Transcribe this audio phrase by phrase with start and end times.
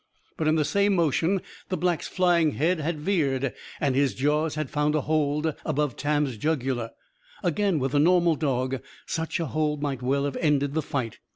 [0.35, 4.71] But, in the same motion, the Black's flying head had veered; and his jaws had
[4.71, 6.89] found a hold above Tam's jugular.
[7.43, 11.19] Again, with the normal dog, such a hold might well have ended the fight.